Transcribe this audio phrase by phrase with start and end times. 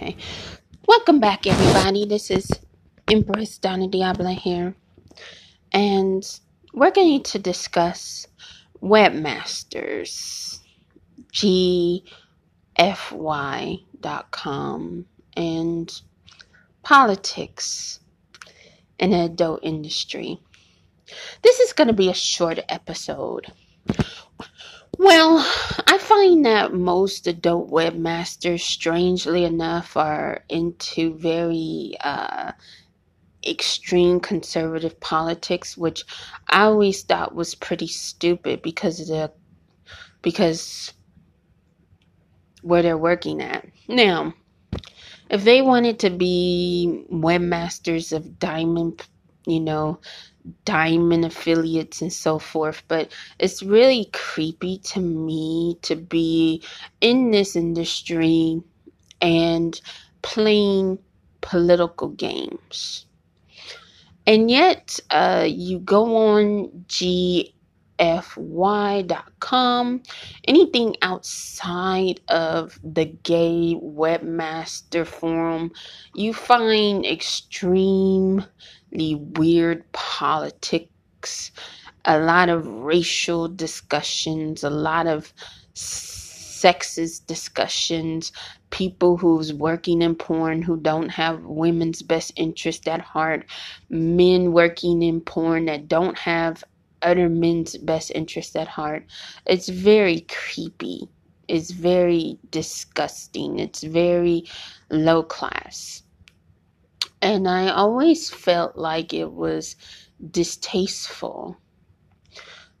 [0.00, 0.16] Okay.
[0.88, 2.06] Welcome back, everybody.
[2.06, 2.50] This is
[3.06, 4.74] Empress Dona Diabla here.
[5.72, 6.24] And
[6.72, 8.26] we're going to discuss
[8.82, 10.60] webmasters,
[11.34, 12.06] gfy.com,
[15.36, 16.02] and
[16.82, 18.00] politics
[18.98, 20.40] in the adult industry.
[21.42, 23.52] This is going to be a short episode.
[24.96, 25.46] Well,
[26.42, 32.52] That most adult webmasters, strangely enough, are into very uh,
[33.46, 36.04] extreme conservative politics, which
[36.48, 39.32] I always thought was pretty stupid because of the
[40.22, 40.92] because
[42.62, 43.66] where they're working at.
[43.88, 44.34] Now,
[45.30, 49.02] if they wanted to be webmasters of diamond,
[49.46, 50.00] you know,
[50.64, 56.62] diamond affiliates and so forth but it's really creepy to me to be
[57.00, 58.60] in this industry
[59.20, 59.80] and
[60.22, 60.98] playing
[61.40, 63.06] political games.
[64.26, 66.84] And yet uh, you go on
[68.00, 70.02] gfy.com
[70.48, 75.70] anything outside of the gay webmaster forum
[76.14, 78.46] you find extremely
[79.38, 81.52] weird politics,
[82.06, 85.32] a lot of racial discussions, a lot of
[85.74, 88.32] sexist discussions,
[88.70, 93.46] people who's working in porn who don't have women's best interest at heart,
[93.90, 96.62] men working in porn that don't have
[97.02, 99.06] other men's best interest at heart.
[99.46, 101.08] It's very creepy.
[101.48, 103.58] It's very disgusting.
[103.58, 104.44] It's very
[104.90, 106.02] low class.
[107.22, 109.76] And I always felt like it was
[110.30, 111.56] distasteful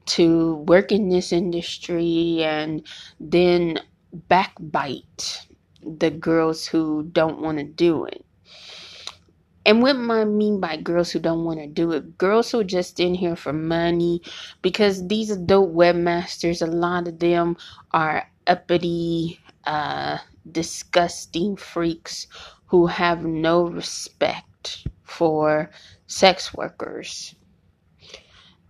[0.06, 2.86] to work in this industry and
[3.18, 3.80] then
[4.12, 5.46] backbite
[5.82, 8.24] the girls who don't want to do it.
[9.64, 12.98] And what I mean by girls who don't want to do it, girls who just
[13.00, 14.22] in here for money,
[14.62, 17.56] because these adult webmasters, a lot of them
[17.92, 20.18] are uppity, uh,
[20.50, 22.26] disgusting freaks
[22.66, 25.70] who have no respect for
[26.06, 27.34] sex workers.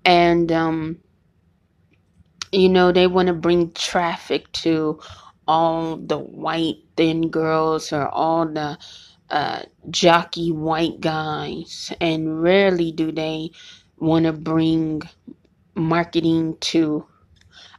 [0.04, 0.98] And, um,
[2.52, 5.00] you know, they want to bring traffic to
[5.46, 8.78] all the white thin girls or all the
[9.30, 11.92] uh, jockey white guys.
[12.00, 13.50] And rarely do they
[13.98, 15.02] want to bring
[15.74, 17.06] marketing to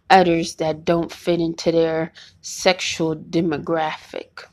[0.10, 2.12] others that don't fit into their
[2.42, 4.46] sexual demographic.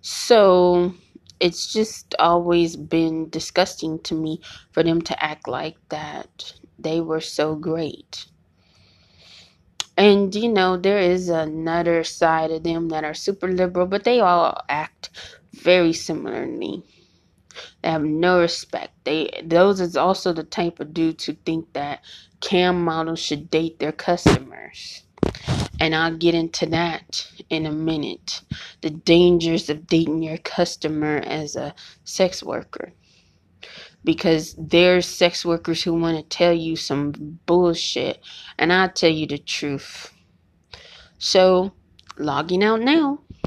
[0.00, 0.94] So
[1.40, 6.52] it's just always been disgusting to me for them to act like that.
[6.78, 8.26] They were so great.
[9.96, 14.20] And you know, there is another side of them that are super liberal, but they
[14.20, 15.10] all act
[15.52, 16.82] very similarly.
[17.82, 18.92] They have no respect.
[19.04, 22.02] They those is also the type of dudes who think that
[22.40, 25.04] cam models should date their customers.
[25.78, 28.42] And I'll get into that in a minute.
[28.80, 31.74] The dangers of dating your customer as a
[32.04, 32.92] sex worker.
[34.04, 38.20] Because there's sex workers who want to tell you some bullshit,
[38.58, 40.12] and I'll tell you the truth.
[41.18, 41.72] So,
[42.18, 43.20] logging out now.